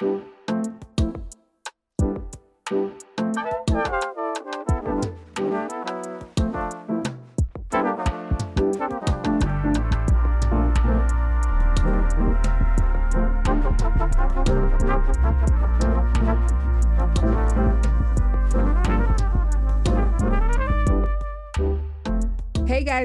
[0.00, 0.22] Hey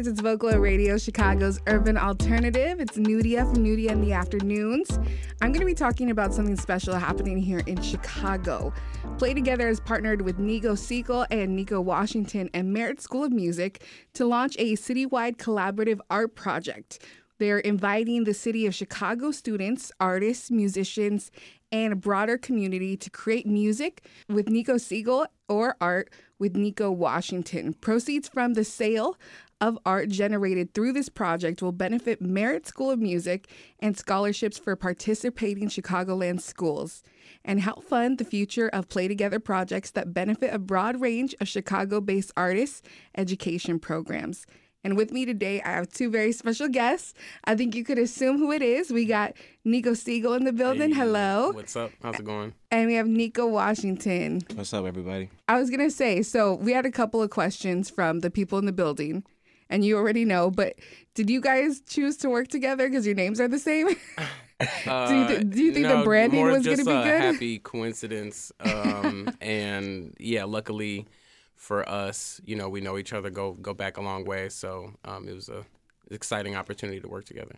[0.04, 2.82] guys, it's Vocalo Radio, Chicago's urban alternative.
[2.82, 5.00] It's Nudia from Nudia in the afternoons.
[5.42, 8.74] I'm going to be talking about something special happening here in Chicago.
[9.18, 13.86] Play Together has partnered with Nico Segal and Nikko Washington and Merit School of Music
[14.14, 17.00] to launch a citywide collaborative art project.
[17.40, 21.32] They're inviting the city of Chicago students, artists, musicians,
[21.72, 27.74] and a broader community to create music with Nico Segal or art with Nikko Washington.
[27.74, 29.18] Proceeds from the sale
[29.62, 33.48] of art generated through this project will benefit Merit School of Music
[33.80, 37.02] and scholarships for participating Chicagoland schools
[37.46, 41.48] and help fund the future of Play Together projects that benefit a broad range of
[41.48, 42.82] Chicago based artists'
[43.16, 44.46] education programs.
[44.84, 47.14] And with me today, I have two very special guests.
[47.46, 48.92] I think you could assume who it is.
[48.92, 50.92] We got Nico Segal in the building.
[50.92, 51.52] Hey, Hello.
[51.52, 51.92] What's up?
[52.02, 52.54] How's it going?
[52.70, 54.42] And we have Nikko Washington.
[54.56, 55.30] What's up, everybody?
[55.48, 58.60] I was going to say, so we had a couple of questions from the people
[58.60, 59.24] in the building,
[59.70, 60.76] and you already know, but
[61.16, 63.88] did you guys choose to work together because your names are the same?
[64.88, 66.92] Uh, do you, th- do you think no, the branding was going to just be
[66.92, 67.22] a good?
[67.22, 68.52] happy coincidence.
[68.60, 71.08] Um, and yeah, luckily
[71.64, 74.50] for us, you know, we know each other, go go back a long way.
[74.50, 75.64] So um, it was a
[76.12, 77.56] exciting opportunity to work together.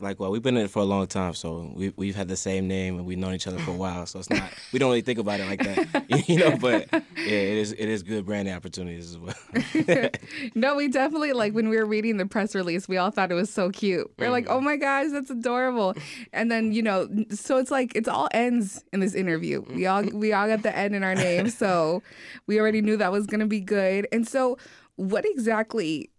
[0.00, 2.36] Like, well, we've been in it for a long time, so we we've had the
[2.36, 4.06] same name and we've known each other for a while.
[4.06, 6.56] So it's not we don't really think about it like that, you know.
[6.56, 10.10] But yeah, it is it is good branding opportunities as well.
[10.54, 13.34] no, we definitely like when we were reading the press release, we all thought it
[13.34, 14.10] was so cute.
[14.18, 14.54] We are like, Mm-hmm.
[14.54, 15.94] oh my gosh, that's adorable.
[16.32, 19.62] And then you know, so it's like it's all ends in this interview.
[19.62, 22.02] We all we all got the end in our name, so
[22.46, 24.06] we already knew that was gonna be good.
[24.12, 24.56] And so,
[24.96, 26.10] what exactly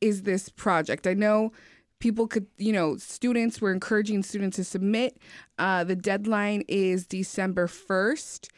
[0.00, 1.06] is this project?
[1.06, 1.52] I know
[1.98, 5.18] people could, you know, students were encouraging students to submit.
[5.58, 8.48] Uh, the deadline is December 1st.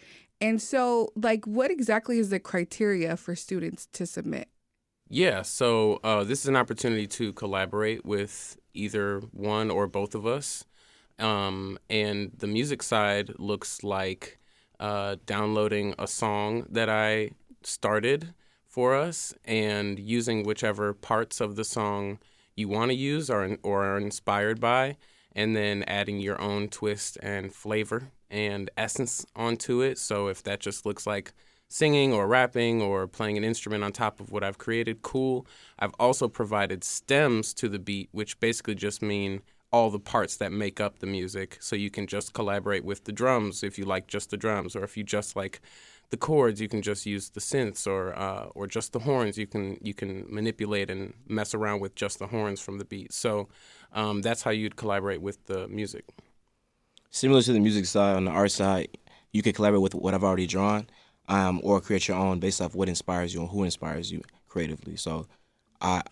[0.41, 4.49] And so, like, what exactly is the criteria for students to submit?
[5.09, 10.27] Yeah, so uh, this is an opportunity to collaborate with either one or both of
[10.27, 10.65] us.
[11.19, 14.39] Um, and the music side looks like
[14.79, 18.33] uh, downloading a song that I started
[18.67, 22.19] for us and using whichever parts of the song
[22.61, 24.97] you want to use or, or are inspired by,
[25.35, 29.99] and then adding your own twist and flavor and essence onto it.
[29.99, 31.33] So if that just looks like
[31.69, 35.47] singing or rapping or playing an instrument on top of what I've created, cool.
[35.79, 39.43] I've also provided stems to the beat, which basically just mean
[39.73, 41.59] all the parts that make up the music.
[41.61, 44.83] So you can just collaborate with the drums if you like just the drums, or
[44.83, 45.61] if you just like
[46.11, 49.39] the chords, you can just use the synths, or uh, or just the horns.
[49.39, 53.13] You can you can manipulate and mess around with just the horns from the beat.
[53.13, 53.49] So
[53.93, 56.05] um, that's how you'd collaborate with the music.
[57.11, 58.99] Similar to the music side, on the art side,
[59.33, 60.89] you can collaborate with what I've already drawn,
[61.29, 64.97] um, or create your own based off what inspires you and who inspires you creatively.
[64.97, 65.27] So
[65.81, 66.03] I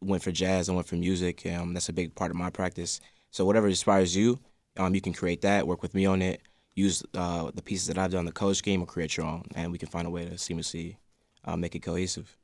[0.00, 1.46] went for jazz, I went for music.
[1.46, 3.00] Um, that's a big part of my practice.
[3.30, 4.40] So whatever inspires you,
[4.76, 6.40] um, you can create that, work with me on it,
[6.80, 9.72] use uh, the pieces that I've done, the color scheme, or create your own, and
[9.72, 10.96] we can find a way to seamlessly
[11.44, 12.36] uh, make it cohesive.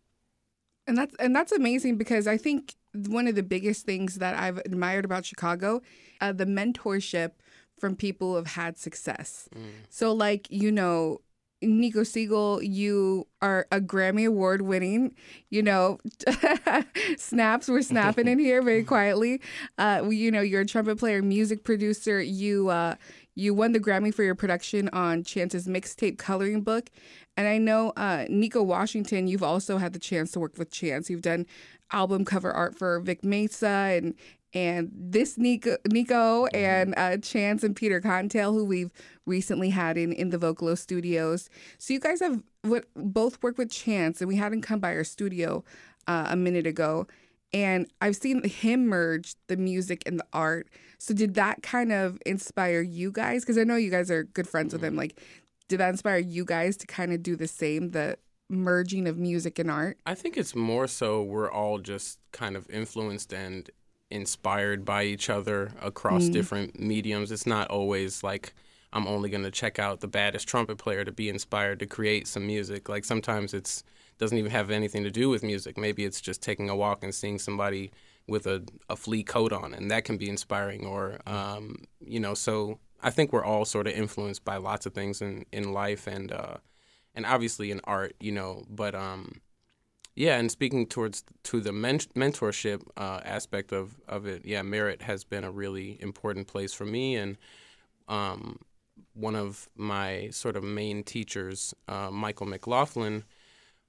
[0.87, 2.75] And that's and that's amazing because I think
[3.09, 5.83] one of the biggest things that I've admired about Chicago,
[6.21, 7.33] uh, the mentorship
[7.81, 9.49] from people who have had success.
[9.89, 11.21] So like you know,
[11.63, 15.15] Nico Segal, you are a Grammy Award winning,
[15.51, 15.99] you know,
[17.17, 19.41] snaps were snapping in here very quietly.
[19.79, 22.21] Uh, you know, you're a trumpet player, music producer.
[22.21, 22.95] You uh,
[23.37, 26.91] you won the Grammy for your production on Chance's mixtape coloring book.
[27.37, 31.11] And I know uh, Nikko Washington, you've also had the chance to work with Chance.
[31.11, 31.47] You've done
[31.93, 34.15] album cover art for Vic Mensa and
[34.55, 38.91] and this Nico, Nico and uh, Chance and Peter CottonTale, who we've
[39.27, 41.51] recently had in, in the Vocalo studios.
[41.77, 44.95] So you guys have what, both worked with Chance, and we had him come by
[44.95, 45.63] our studio
[46.07, 47.07] uh, a minute ago.
[47.53, 50.69] And I've seen him merge the music and the art.
[50.99, 53.43] So did that kind of inspire you guys?
[53.43, 54.95] Because I know you guys are good friends with mm-hmm.
[54.95, 54.97] him.
[54.97, 55.21] Like,
[55.69, 59.59] did that inspire you guys to kind of do the same, the merging of music
[59.59, 59.99] and art?
[60.07, 63.69] I think it's more so we're all just kind of influenced and
[64.11, 66.33] inspired by each other across mm-hmm.
[66.33, 67.33] different mediums.
[67.33, 68.55] It's not always like
[68.93, 72.27] I'm only going to check out the baddest trumpet player to be inspired to create
[72.27, 72.89] some music.
[72.89, 73.83] Like sometimes it's
[74.19, 75.77] doesn't even have anything to do with music.
[75.77, 77.91] Maybe it's just taking a walk and seeing somebody
[78.27, 80.85] with a, a flea coat on, and that can be inspiring.
[80.85, 84.95] Or um, you know, so I think we're all sort of influenced by lots of
[84.95, 86.57] things in in life and uh,
[87.15, 88.65] and obviously in art, you know.
[88.69, 89.41] But um,
[90.15, 95.03] yeah, and speaking towards to the men- mentorship uh, aspect of of it, yeah, Merit
[95.03, 97.37] has been a really important place for me and.
[98.09, 98.61] Um,
[99.15, 103.25] one of my sort of main teachers, uh, Michael McLaughlin,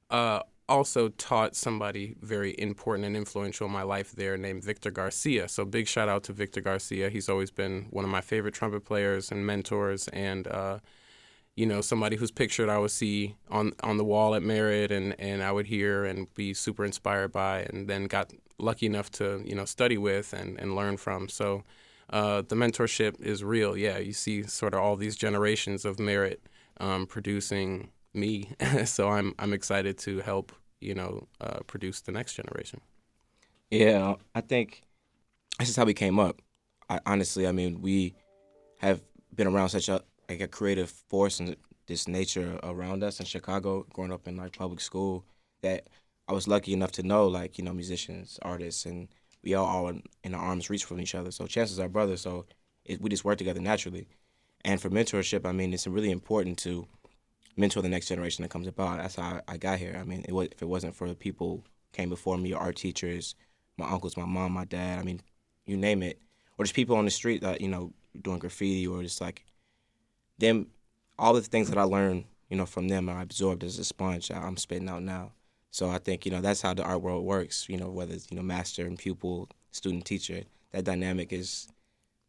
[0.09, 5.47] uh, also taught somebody very important and influential in my life there named Victor Garcia.
[5.47, 7.09] So big shout out to Victor Garcia.
[7.09, 10.79] He's always been one of my favorite trumpet players and mentors and uh,
[11.57, 15.19] you know, somebody whose picture I would see on on the wall at Merit and,
[15.19, 19.41] and I would hear and be super inspired by and then got lucky enough to,
[19.43, 21.27] you know, study with and, and learn from.
[21.27, 21.63] So
[22.11, 23.75] uh, the mentorship is real.
[23.75, 26.43] Yeah, you see sort of all these generations of Merit
[26.79, 28.49] um, producing me.
[28.85, 32.81] so I'm I'm excited to help you know uh, produce the next generation.
[33.69, 34.83] Yeah, I think
[35.59, 36.41] this is how we came up.
[36.89, 38.15] I, honestly, I mean, we
[38.77, 39.01] have
[39.35, 41.55] been around such a like a creative force and
[41.87, 45.25] this nature around us in Chicago, growing up in like public school,
[45.61, 45.87] that
[46.27, 49.07] I was lucky enough to know like you know musicians, artists, and
[49.43, 51.31] we all are in, in arm's reach from each other.
[51.31, 52.21] So chances are brothers.
[52.21, 52.45] So
[52.85, 54.07] it, we just work together naturally.
[54.65, 56.87] And for mentorship, I mean, it's really important to
[57.57, 58.97] mentor the next generation that comes about.
[58.97, 59.97] That's how I got here.
[59.99, 63.35] I mean, it was, if it wasn't for the people came before me, art teachers,
[63.77, 64.99] my uncles, my mom, my dad.
[64.99, 65.21] I mean,
[65.65, 66.19] you name it,
[66.57, 69.43] or just people on the street that you know doing graffiti, or just like
[70.37, 70.67] them.
[71.19, 74.31] All the things that I learned, you know, from them, I absorbed as a sponge.
[74.31, 75.31] I'm spitting out now.
[75.71, 77.67] So I think you know that's how the art world works.
[77.67, 81.67] You know, whether it's you know master and pupil, student teacher, that dynamic is,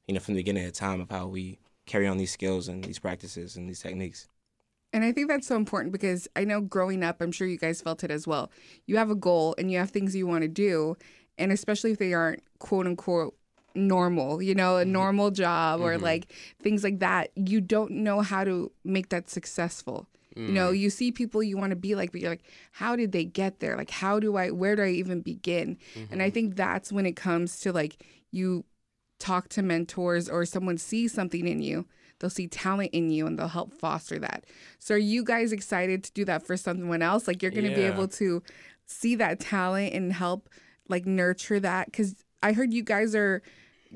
[0.06, 2.84] you know, from the beginning of time of how we carry on these skills and
[2.84, 4.28] these practices and these techniques.
[4.92, 7.80] And I think that's so important because I know growing up, I'm sure you guys
[7.80, 8.50] felt it as well.
[8.86, 10.96] You have a goal and you have things you want to do.
[11.36, 13.36] And especially if they aren't quote unquote
[13.74, 14.92] normal, you know, a mm-hmm.
[14.92, 16.04] normal job or mm-hmm.
[16.04, 16.32] like
[16.62, 20.08] things like that, you don't know how to make that successful.
[20.36, 20.48] Mm.
[20.48, 20.78] You know, mm.
[20.78, 23.60] you see people you want to be like, but you're like, how did they get
[23.60, 23.76] there?
[23.76, 25.76] Like, how do I, where do I even begin?
[25.94, 26.12] Mm-hmm.
[26.12, 26.34] And I mm-hmm.
[26.34, 28.64] think that's when it comes to like, you
[29.18, 31.86] talk to mentors or someone sees something in you
[32.18, 34.44] they'll see talent in you and they'll help foster that.
[34.78, 37.28] So are you guys excited to do that for someone else?
[37.28, 37.76] Like you're going to yeah.
[37.76, 38.42] be able to
[38.86, 40.48] see that talent and help
[40.88, 43.42] like nurture that cuz I heard you guys are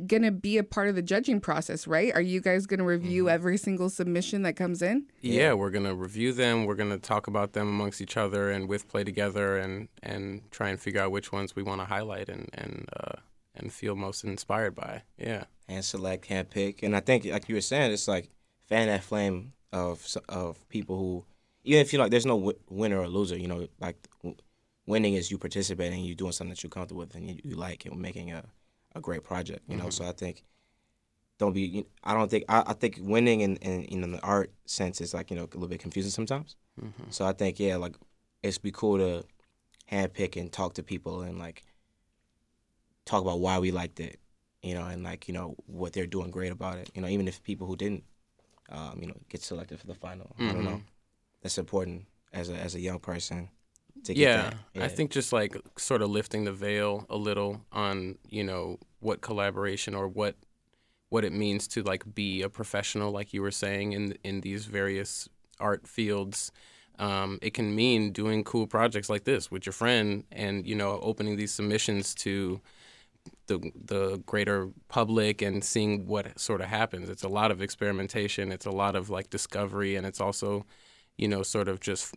[0.06, 2.14] going to be a part of the judging process, right?
[2.14, 3.34] Are you guys going to review mm-hmm.
[3.34, 5.06] every single submission that comes in?
[5.20, 6.64] Yeah, we're going to review them.
[6.64, 10.50] We're going to talk about them amongst each other and with play together and and
[10.50, 13.16] try and figure out which ones we want to highlight and and uh,
[13.54, 15.02] and feel most inspired by.
[15.18, 15.44] Yeah.
[15.68, 18.30] And select, hand pick, and I think like you were saying, it's like
[18.68, 21.24] fan that flame of of people who,
[21.64, 23.38] even if you like, there's no w- winner or loser.
[23.38, 23.96] You know, like
[24.86, 27.86] winning is you participating, you doing something that you're comfortable with, and you, you like,
[27.86, 28.44] and making a
[28.94, 29.62] a great project.
[29.68, 29.90] You know, mm-hmm.
[29.90, 30.44] so I think
[31.38, 31.86] don't be.
[32.04, 35.14] I don't think I, I think winning in, in you know the art sense is
[35.14, 36.56] like you know a little bit confusing sometimes.
[36.80, 37.10] Mm-hmm.
[37.10, 37.96] So I think yeah, like
[38.42, 39.24] it's be cool to
[39.90, 41.64] handpick and talk to people and like
[43.04, 44.18] talk about why we liked it,
[44.62, 46.90] you know, and like you know what they're doing great about it.
[46.94, 48.04] You know, even if people who didn't,
[48.70, 50.34] um, you know, get selected for the final.
[50.38, 50.48] Mm-hmm.
[50.48, 50.70] I don't know.
[50.70, 50.86] Mm-hmm.
[51.42, 53.48] That's important as a as a young person.
[54.04, 58.42] Yeah, yeah, I think just like sort of lifting the veil a little on you
[58.42, 60.36] know what collaboration or what
[61.10, 64.64] what it means to like be a professional, like you were saying in in these
[64.64, 65.28] various
[65.60, 66.50] art fields.
[66.98, 70.98] Um, it can mean doing cool projects like this with your friend, and you know,
[71.02, 72.60] opening these submissions to
[73.46, 77.08] the the greater public and seeing what sort of happens.
[77.08, 78.52] It's a lot of experimentation.
[78.52, 80.66] It's a lot of like discovery, and it's also,
[81.16, 82.14] you know, sort of just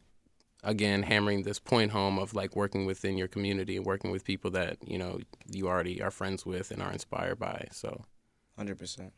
[0.63, 4.50] again hammering this point home of like working within your community and working with people
[4.51, 5.20] that you know
[5.51, 7.67] you already are friends with and are inspired by.
[7.72, 8.03] So,
[8.58, 9.13] hundred percent.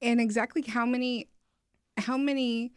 [0.00, 1.28] And exactly how many,
[1.96, 2.72] how many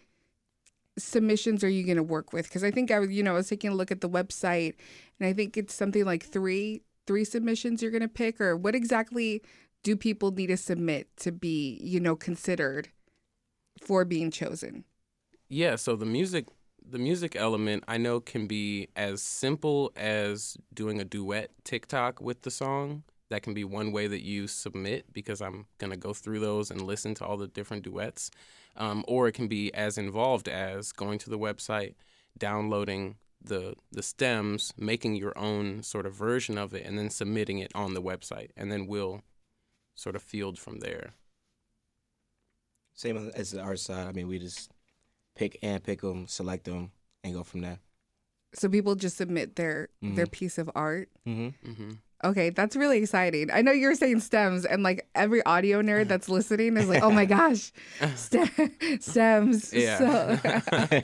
[0.98, 2.48] submissions are you going to work with?
[2.48, 4.75] Because I think I was, you know, I was taking a look at the website,
[5.20, 8.75] and I think it's something like three three submissions you're going to pick or what
[8.75, 9.41] exactly
[9.83, 12.89] do people need to submit to be, you know, considered
[13.81, 14.83] for being chosen?
[15.47, 16.47] Yeah, so the music
[16.88, 22.43] the music element I know can be as simple as doing a duet TikTok with
[22.43, 23.03] the song.
[23.29, 26.69] That can be one way that you submit because I'm going to go through those
[26.69, 28.29] and listen to all the different duets.
[28.77, 31.95] Um, or it can be as involved as going to the website,
[32.38, 33.15] downloading
[33.46, 37.72] the the stems, making your own sort of version of it, and then submitting it
[37.75, 39.22] on the website, and then we'll
[39.96, 41.14] sort of field from there.
[42.94, 44.08] Same as the art side.
[44.08, 44.72] I mean, we just
[45.36, 46.92] pick and pick them, select them,
[47.24, 47.80] and go from there.
[48.54, 50.16] So people just submit their mm-hmm.
[50.16, 51.10] their piece of art.
[51.28, 51.70] Mm-hmm.
[51.70, 51.92] Mm-hmm.
[52.25, 53.51] Okay, that's really exciting.
[53.51, 57.12] I know you're saying stems, and like every audio nerd that's listening is like, "Oh
[57.12, 57.72] my gosh,
[58.15, 58.50] stem,
[59.00, 59.98] stems." Yeah.
[60.00, 61.01] So,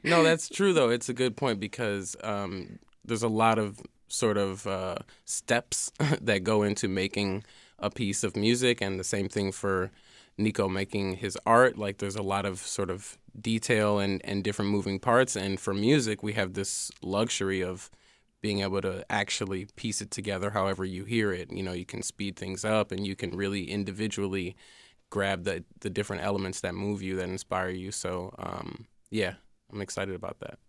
[0.02, 0.90] no, that's true though.
[0.90, 6.42] It's a good point because um, there's a lot of sort of uh, steps that
[6.42, 7.44] go into making
[7.78, 9.92] a piece of music, and the same thing for
[10.36, 11.78] Nikko making his art.
[11.78, 15.72] Like there's a lot of sort of detail and and different moving parts, and for
[15.72, 17.88] music, we have this luxury of
[18.46, 21.50] being able to actually piece it together however you hear it.
[21.50, 24.54] You know, you can speed things up and you can really individually
[25.10, 27.90] grab the the different elements that move you, that inspire you.
[27.90, 29.34] So, um, yeah,
[29.72, 30.60] I'm excited about that.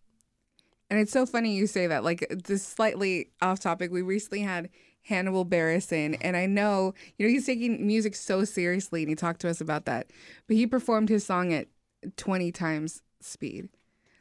[0.89, 2.03] and it's so funny you say that.
[2.03, 3.91] Like this slightly off topic.
[3.91, 4.69] We recently had
[5.03, 9.41] Hannibal Buress, and I know you know he's taking music so seriously, and he talked
[9.41, 10.07] to us about that.
[10.47, 11.67] But he performed his song at
[12.15, 13.69] 20 times speed.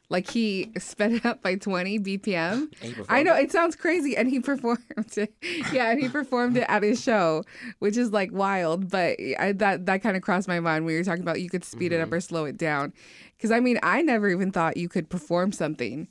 [0.09, 2.69] Like he sped it up by 20 BPM.
[3.09, 4.85] I know it sounds crazy, and he performed
[5.17, 5.35] it.
[5.73, 7.43] Yeah, and he performed it at his show,
[7.81, 8.89] which is like wild.
[8.89, 11.51] But I, that that kind of crossed my mind when you were talking about you
[11.51, 12.15] could speed it up mm-hmm.
[12.15, 12.93] or slow it down.
[13.37, 16.09] Because I mean, I never even thought you could perform something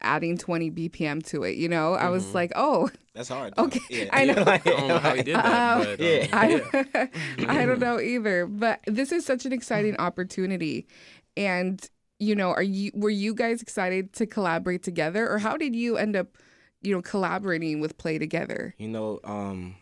[0.00, 1.56] adding 20 BPM to it.
[1.56, 2.34] You know, I was mm-hmm.
[2.34, 3.54] like, oh, That's hard.
[3.56, 3.64] though.
[3.64, 4.08] Okay, Yeah.
[4.12, 4.44] I know.
[4.46, 6.26] I don't know how he did that, um, but um, yeah.
[6.32, 7.08] I,
[7.62, 8.46] I don't know either.
[8.46, 10.86] But this is such an exciting opportunity.
[11.36, 11.88] And,
[12.18, 15.96] you know, are you were you guys excited to collaborate together or how did you
[15.96, 16.36] end up,
[16.82, 18.74] you know, collaborating with Play Together?
[18.78, 19.76] You know, um,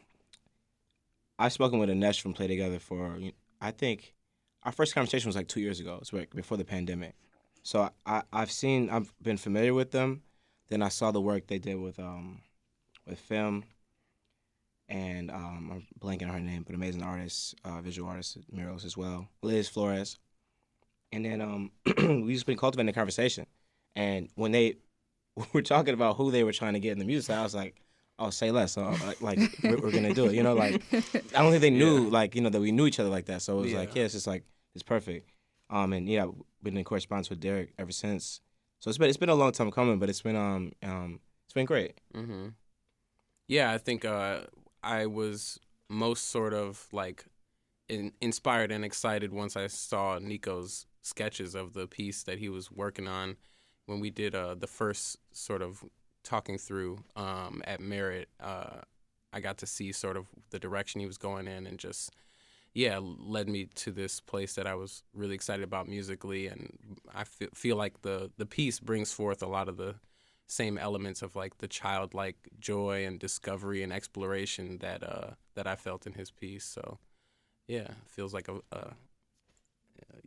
[1.38, 3.18] I've spoken with Anesh from Play Together for,
[3.60, 4.14] I think,
[4.62, 5.98] our first conversation was like two years ago.
[6.00, 7.14] It's like before the pandemic.
[7.62, 10.22] So I, I've seen, I've been familiar with them.
[10.68, 12.42] Then I saw the work they did with, um,
[13.06, 13.64] with film,
[14.88, 18.96] and um, I'm blanking on her name, but amazing artist, uh, visual artist, murals as
[18.96, 20.18] well, Liz Flores.
[21.12, 21.70] And then um,
[22.24, 23.46] we just been cultivating the conversation.
[23.94, 24.76] And when they
[25.52, 27.80] were talking about who they were trying to get in the music, I was like,
[28.18, 28.72] oh, say less.
[28.72, 30.34] So, like, like we're, we're gonna do it.
[30.34, 33.00] You know, like I don't think they knew, like you know, that we knew each
[33.00, 33.42] other like that.
[33.42, 34.00] So it was like, Yeah.
[34.00, 34.44] yeah, it's just like
[34.74, 35.30] it's perfect.
[35.70, 36.26] Um, and yeah,
[36.62, 38.40] been in correspondence with Derek ever since.
[38.80, 41.54] So it's been it's been a long time coming, but it's been um um it's
[41.54, 41.94] been great.
[42.14, 42.48] Mm-hmm.
[43.48, 44.40] Yeah, I think uh,
[44.82, 47.24] I was most sort of like
[47.88, 52.70] in, inspired and excited once I saw Nikko's sketches of the piece that he was
[52.70, 53.36] working on
[53.86, 55.84] when we did uh, the first sort of
[56.24, 58.28] talking through um, at Merit.
[58.40, 58.80] Uh,
[59.32, 62.10] I got to see sort of the direction he was going in and just
[62.74, 66.76] yeah led me to this place that I was really excited about musically and
[67.14, 69.94] I feel, feel like the the piece brings forth a lot of the
[70.48, 75.76] same elements of like the childlike joy and discovery and exploration that uh that I
[75.76, 76.98] felt in his piece so
[77.68, 78.92] yeah feels like a, a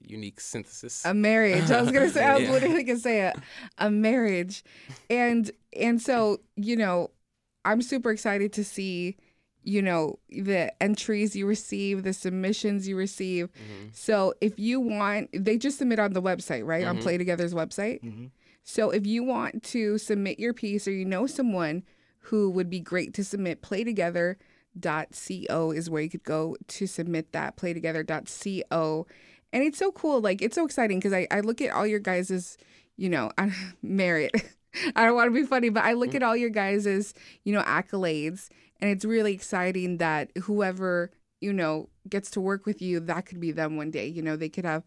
[0.01, 1.69] unique synthesis A marriage.
[1.69, 2.51] I was gonna say I was Yeah.
[2.51, 3.33] literally gonna say a,
[3.77, 4.63] a marriage.
[5.09, 7.11] And and so, you know,
[7.65, 9.17] I'm super excited to see,
[9.63, 13.49] you know, the entries you receive, the submissions you receive.
[13.53, 13.95] Mhm.
[13.95, 16.85] So if you want they just submit on the website, right?
[16.87, 17.01] On Mhm.
[17.03, 18.01] Play Together's website.
[18.03, 18.25] Mm-hmm.
[18.63, 21.83] So if you want to submit your piece or you know someone
[22.23, 23.61] who would be great to submit,
[24.75, 27.57] playtogether.co is where you could go to submit that.
[27.57, 29.07] Playtogether.co.
[29.51, 30.21] And it's so cool.
[30.21, 32.57] Like, it's so exciting because I, I look at all your guys'
[32.99, 33.31] you know,
[33.81, 34.31] merit.
[34.95, 36.17] I don't want to be funny, but I look mm-hmm.
[36.17, 37.13] at all your guys'
[37.43, 38.49] you know, accolades.
[38.79, 43.39] And it's really exciting that whoever, you know, gets to work with you, that could
[43.39, 44.07] be them one day.
[44.07, 44.83] You know, they could have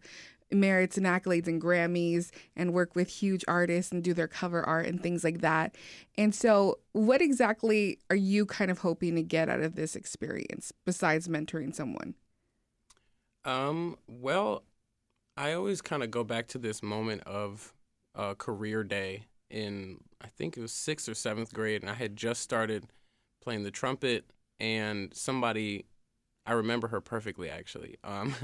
[0.51, 4.85] merits and accolades and Grammys and work with huge artists and do their cover art
[4.85, 5.75] and things like that.
[6.17, 10.71] And so, what exactly are you kind of hoping to get out of this experience
[10.85, 12.15] besides mentoring someone?
[13.45, 14.63] Um, well,
[15.35, 17.73] I always kind of go back to this moment of
[18.15, 22.15] uh, career day in, I think it was sixth or seventh grade, and I had
[22.15, 22.85] just started
[23.41, 24.25] playing the trumpet,
[24.59, 25.85] and somebody,
[26.45, 28.35] I remember her perfectly actually, um,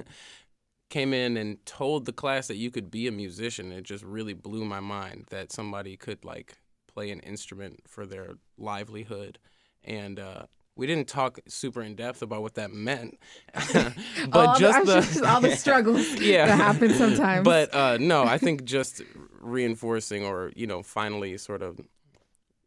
[0.90, 3.72] came in and told the class that you could be a musician.
[3.72, 6.58] It just really blew my mind that somebody could like
[6.92, 9.40] play an instrument for their livelihood,
[9.84, 10.44] and uh,
[10.80, 13.20] we didn't talk super in depth about what that meant,
[13.74, 13.98] but
[14.34, 16.46] all just the, the, just all the struggles Yeah.
[16.46, 17.44] that happen sometimes.
[17.44, 19.02] but uh, no, I think just
[19.42, 21.82] reinforcing or you know finally sort of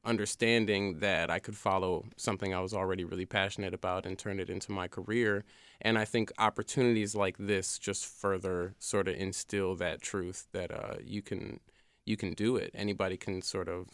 [0.04, 4.50] understanding that I could follow something I was already really passionate about and turn it
[4.50, 5.44] into my career.
[5.80, 10.96] And I think opportunities like this just further sort of instill that truth that uh,
[11.02, 11.60] you can
[12.04, 12.72] you can do it.
[12.74, 13.88] Anybody can sort of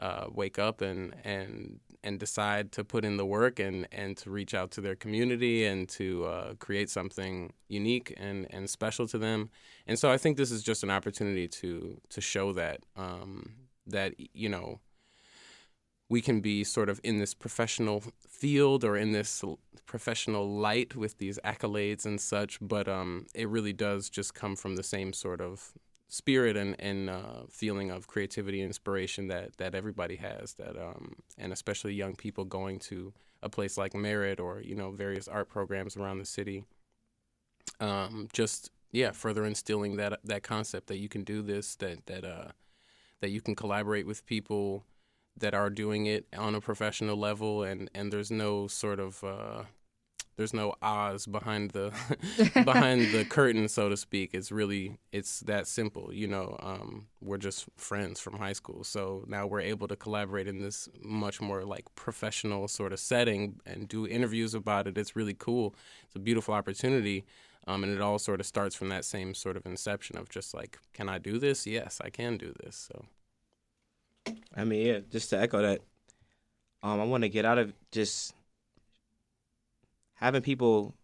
[0.00, 4.30] uh, wake up and and and decide to put in the work and and to
[4.30, 9.18] reach out to their community and to uh, create something unique and and special to
[9.18, 9.50] them.
[9.86, 13.52] And so I think this is just an opportunity to to show that um,
[13.86, 14.80] that you know
[16.08, 19.42] we can be sort of in this professional field or in this
[19.86, 24.76] professional light with these accolades and such, but um, it really does just come from
[24.76, 25.72] the same sort of
[26.08, 31.14] spirit and, and uh, feeling of creativity and inspiration that, that everybody has that um,
[31.36, 35.48] and especially young people going to a place like Merit or you know various art
[35.48, 36.64] programs around the city
[37.80, 42.24] um, just yeah further instilling that that concept that you can do this that that
[42.24, 42.48] uh,
[43.20, 44.84] that you can collaborate with people
[45.36, 49.64] that are doing it on a professional level and and there's no sort of uh,
[50.36, 51.92] there's no Oz behind the
[52.64, 54.30] behind the curtain, so to speak.
[54.34, 56.12] It's really it's that simple.
[56.12, 60.46] You know, um, we're just friends from high school, so now we're able to collaborate
[60.46, 64.98] in this much more like professional sort of setting and do interviews about it.
[64.98, 65.74] It's really cool.
[66.04, 67.24] It's a beautiful opportunity.
[67.68, 70.54] Um, and it all sort of starts from that same sort of inception of just
[70.54, 71.66] like, can I do this?
[71.66, 72.76] Yes, I can do this.
[72.76, 73.06] So,
[74.54, 75.80] I mean, yeah, just to echo that,
[76.84, 78.34] um, I want to get out of just
[80.16, 80.94] having people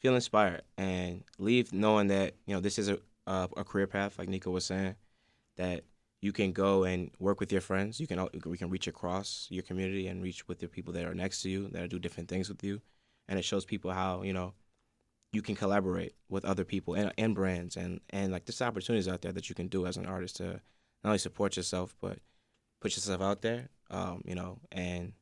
[0.00, 4.18] feel inspired and leave knowing that you know this is a a, a career path,
[4.18, 4.96] like Nico was saying,
[5.56, 5.84] that
[6.20, 8.00] you can go and work with your friends.
[8.00, 11.14] You can we can reach across your community and reach with the people that are
[11.14, 12.80] next to you that do different things with you,
[13.28, 14.54] and it shows people how you know
[15.32, 19.22] you can collaborate with other people and, and brands and and like there's opportunities out
[19.22, 22.18] there that you can do as an artist to not only support yourself but
[22.80, 25.12] put yourself out there, um, you know, and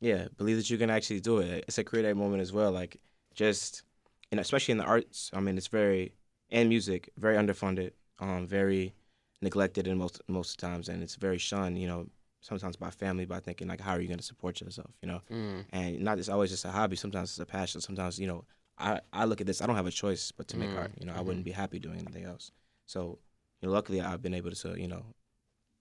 [0.00, 1.64] yeah, believe that you can actually do it.
[1.68, 2.72] It's a creative moment as well.
[2.72, 2.98] Like
[3.34, 3.82] just,
[4.30, 5.30] and especially in the arts.
[5.32, 6.12] I mean, it's very
[6.50, 8.94] and music very underfunded, um, very
[9.42, 11.78] neglected in most most times, and it's very shunned.
[11.78, 12.06] You know,
[12.40, 14.90] sometimes by family by thinking like, how are you going to support yourself?
[15.02, 15.64] You know, mm.
[15.70, 16.96] and not it's always just a hobby.
[16.96, 17.80] Sometimes it's a passion.
[17.80, 18.44] Sometimes you know,
[18.78, 19.62] I I look at this.
[19.62, 20.78] I don't have a choice but to make mm.
[20.78, 20.92] art.
[20.98, 21.20] You know, mm-hmm.
[21.20, 22.50] I wouldn't be happy doing anything else.
[22.86, 23.18] So,
[23.60, 25.04] you know, luckily I've been able to you know,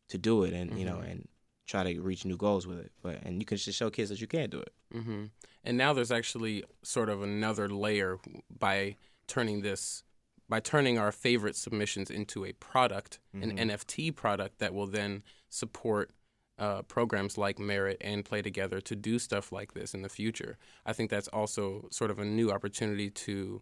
[0.09, 0.79] to do it, and mm-hmm.
[0.79, 1.11] you know, mm-hmm.
[1.11, 1.27] and
[1.69, 2.91] try to reach new goals with it.
[3.01, 4.73] But and you can just show kids that you can do it.
[4.93, 5.25] Mm-hmm.
[5.63, 8.17] And now there's actually sort of another layer
[8.49, 8.95] by
[9.27, 10.03] turning this
[10.47, 13.57] by turning our favorite submissions into a product, mm-hmm.
[13.57, 16.09] an NFT product that will then support
[16.57, 20.57] uh, programs like Merit and Play Together to do stuff like this in the future.
[20.87, 23.61] I think that's also sort of a new opportunity to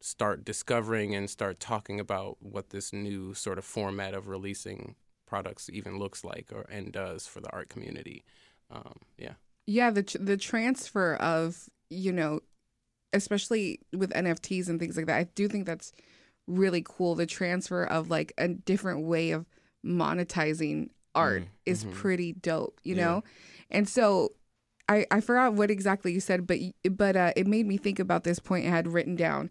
[0.00, 4.94] start discovering and start talking about what this new sort of format of releasing
[5.28, 8.24] products even looks like or and does for the art community.
[8.70, 9.34] Um, yeah.
[9.66, 12.40] Yeah, the the transfer of you know,
[13.12, 15.92] especially with NFTs and things like that, I do think that's
[16.46, 17.14] really cool.
[17.14, 19.46] The transfer of like a different way of
[19.84, 21.50] monetizing art mm-hmm.
[21.66, 21.94] is mm-hmm.
[21.94, 23.04] pretty dope, you yeah.
[23.04, 23.24] know,
[23.70, 24.32] and so.
[24.90, 26.56] I, I forgot what exactly you said, but
[26.90, 29.50] but uh, it made me think about this point I had written down.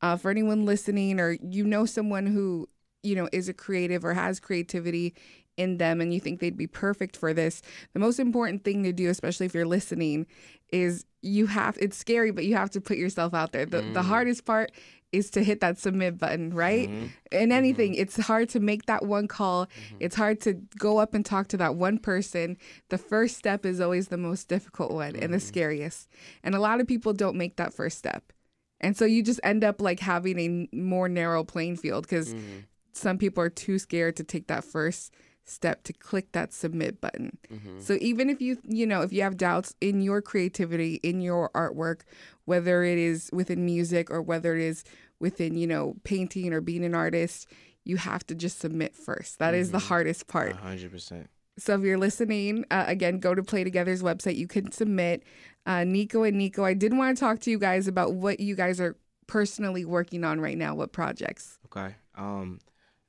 [0.00, 2.66] Uh, for anyone listening, or you know someone who
[3.02, 5.14] you know, is a creative or has creativity
[5.58, 7.60] in them and you think they'd be perfect for this,
[7.92, 10.26] the most important thing to do, especially if you're listening,
[10.72, 13.66] is you have it's scary, but you have to put yourself out there.
[13.66, 13.92] The mm.
[13.92, 14.70] the hardest part
[15.10, 16.88] is to hit that submit button, right?
[16.88, 17.06] Mm-hmm.
[17.32, 18.02] In anything, mm-hmm.
[18.02, 19.66] it's hard to make that one call.
[19.66, 19.96] Mm-hmm.
[20.00, 22.58] It's hard to go up and talk to that one person.
[22.90, 25.48] The first step is always the most difficult one and the mm-hmm.
[25.48, 26.08] scariest.
[26.44, 28.32] And a lot of people don't make that first step.
[28.80, 32.58] And so you just end up like having a more narrow playing field because mm-hmm
[32.98, 37.38] some people are too scared to take that first step to click that submit button.
[37.50, 37.80] Mm-hmm.
[37.80, 41.50] So even if you you know if you have doubts in your creativity, in your
[41.54, 42.00] artwork,
[42.44, 44.84] whether it is within music or whether it is
[45.20, 47.48] within, you know, painting or being an artist,
[47.84, 49.38] you have to just submit first.
[49.38, 49.60] That mm-hmm.
[49.60, 49.88] is the mm-hmm.
[49.88, 50.56] hardest part.
[50.62, 51.26] 100%.
[51.58, 54.36] So if you're listening, uh, again, go to Play Together's website.
[54.36, 55.24] You can submit.
[55.66, 58.54] Uh, Nico and Nico, I did want to talk to you guys about what you
[58.54, 60.74] guys are personally working on right now.
[60.74, 61.58] What projects?
[61.66, 61.94] Okay.
[62.14, 62.60] Um,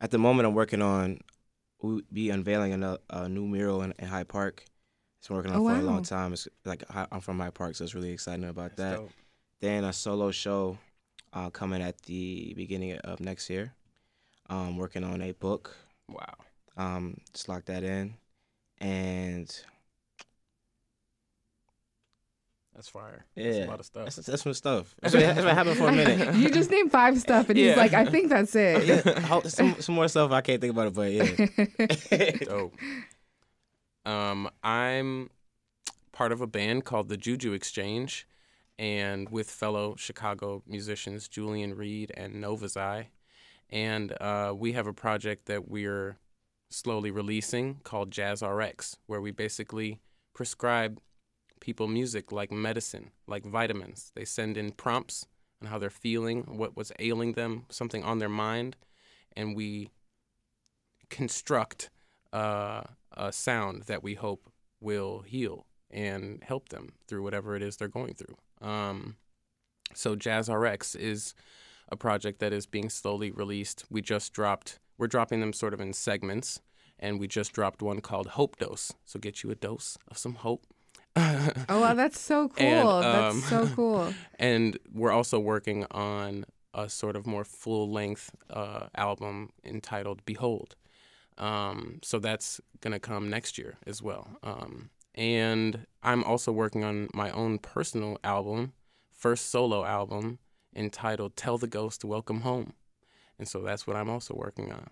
[0.02, 1.20] at the moment, I'm working on
[1.82, 4.66] we'll be unveiling a, a new mural in, in Hyde Park.
[5.20, 5.82] It's been working on oh, for wow.
[5.82, 6.34] a long time.
[6.34, 8.96] It's like I'm from Hyde Park, so it's really exciting about That's that.
[8.98, 9.12] Dope.
[9.60, 10.78] Then a solo show
[11.34, 13.74] uh, coming at the beginning of next year.
[14.50, 15.76] Um, working on a book.
[16.08, 16.36] Wow.
[16.78, 18.16] Um, just lock that in,
[18.80, 19.54] and
[22.80, 23.26] that's fire.
[23.36, 24.06] Yeah, that's a lot of stuff.
[24.06, 24.96] That's, that's some stuff.
[25.02, 26.34] That's what, that's what happened for a minute.
[26.38, 27.70] you just named five stuff, and yeah.
[27.70, 30.88] he's like, "I think that's it." Yeah, some, some more stuff I can't think about
[30.88, 32.32] it, but yeah.
[32.46, 32.74] Dope.
[34.06, 35.30] Um, I'm
[36.13, 38.26] part of a band called the Juju Exchange,
[38.78, 43.08] and with fellow Chicago musicians Julian Reed and Novazai,
[43.70, 46.18] and uh, we have a project that we're
[46.70, 50.00] slowly releasing called Jazz RX, where we basically
[50.34, 51.02] prescribe
[51.69, 54.12] people music like medicine, like vitamins.
[54.15, 55.27] They send in prompts
[55.62, 58.75] on how they're feeling, what was ailing them, something on their mind,
[59.38, 59.91] and we
[61.12, 61.91] construct
[62.34, 62.82] uh,
[63.15, 64.49] a sound that we hope
[64.82, 68.36] will heal and help them through whatever it is they're going through.
[68.67, 69.17] Um,
[69.93, 71.36] so Jazz RX is
[71.88, 73.86] a project that is being slowly released.
[73.91, 76.62] We just dropped, we're dropping them sort of in segments,
[76.97, 78.91] and we just dropped one called Hope Dose.
[79.05, 80.65] So get you a dose of some hope.
[81.69, 82.67] oh wow, that's so cool.
[82.67, 84.13] And, um, that's so cool.
[84.39, 90.76] and we're also working on a sort of more full length uh, album entitled Behold.
[91.38, 94.38] Um, so that's going to come next year as well.
[94.43, 98.74] Um, and I'm also working on my own personal album,
[99.12, 100.39] first solo album,
[100.76, 102.74] entitled Tell the Ghost to Welcome Home.
[103.38, 104.89] And so that's what I'm also working on.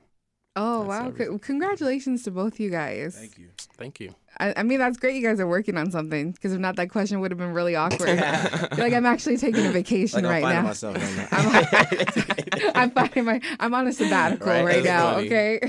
[0.59, 1.33] Oh That's wow!
[1.33, 3.15] C- Congratulations to both you guys.
[3.15, 3.49] Thank you.
[3.77, 4.15] Thank you.
[4.39, 5.15] I, I mean, that's great.
[5.15, 7.75] You guys are working on something because if not, that question would have been really
[7.75, 8.07] awkward.
[8.77, 10.67] You're like I'm actually taking a vacation Like I'm right finding now.
[10.67, 12.71] myself right now.
[12.81, 13.41] I'm finding my.
[13.59, 15.13] I'm on a sabbatical Right, right, now.
[15.15, 15.27] funny.
[15.27, 15.59] Okay.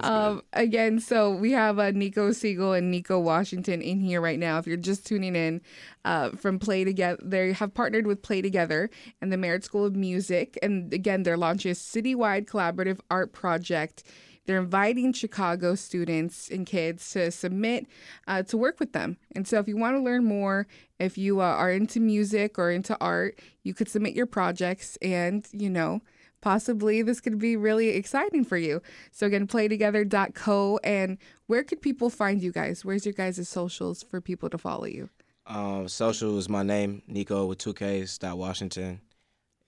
[0.00, 0.42] um.
[0.52, 4.58] Again, so we have uh, Nico Segal and Nikko Washington in here right now.
[4.58, 5.60] If you're just tuning in,
[6.08, 8.88] uh, from Play Together, they have partnered with Play Together
[9.20, 14.04] and the Merit School of Music, and again, they're launching a citywide collaborative art project.
[14.46, 17.86] They're inviting Chicago students and kids to submit
[18.26, 19.18] uh, to work with them.
[19.36, 20.66] And so, if you want to learn more,
[20.98, 25.46] if you uh, are into music or into art, you could submit your projects, and
[25.52, 26.00] you know,
[26.40, 28.80] possibly this could be really exciting for you.
[29.12, 30.80] So, again, playtogether.co.
[30.82, 31.18] And
[31.48, 32.82] where could people find you guys?
[32.82, 35.10] Where's your guys' socials for people to follow you?
[35.48, 38.18] Um, social is my name, Nikko with two Ks.
[38.18, 39.00] Dot Washington.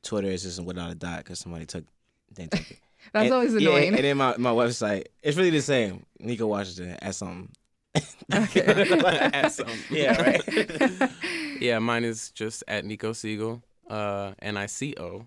[0.02, 1.84] Twitter is just without a dot because somebody took.
[2.34, 2.78] Didn't take it.
[3.12, 3.94] That's And- always yeah, annoying.
[3.94, 6.04] and then my, my website, it's really the same.
[6.18, 7.48] Nikko Washington at something.
[8.30, 9.76] At something.
[9.90, 11.10] Yeah, right.
[11.60, 15.26] Yeah, mine is just at Nico Segal, uh, N I C O.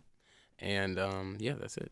[0.60, 1.92] And um, yeah, that's it.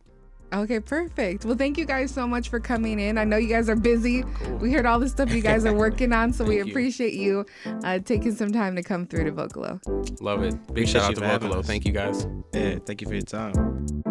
[0.53, 1.45] Okay, perfect.
[1.45, 3.17] Well, thank you guys so much for coming in.
[3.17, 4.23] I know you guys are busy.
[4.59, 6.71] We heard all the stuff you guys are working on, so we Thank you.
[6.73, 7.45] appreciate you
[7.83, 9.79] uh, taking some time to come through to Vocalo.
[10.21, 10.51] Love it.
[10.51, 11.65] Big Appreciate shout out to for Vocalo.
[11.65, 12.27] Thank you guys.
[12.53, 14.10] yeah, thank you for your time.